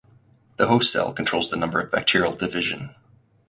[0.55, 2.95] The host cell controls the number of bacterial division.